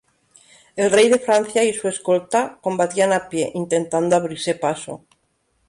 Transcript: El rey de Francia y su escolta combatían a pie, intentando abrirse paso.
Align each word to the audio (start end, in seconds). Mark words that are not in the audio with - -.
El 0.75 0.89
rey 0.89 1.09
de 1.09 1.19
Francia 1.19 1.63
y 1.63 1.73
su 1.73 1.87
escolta 1.87 2.57
combatían 2.59 3.13
a 3.13 3.29
pie, 3.29 3.51
intentando 3.53 4.15
abrirse 4.15 4.55
paso. 4.55 5.05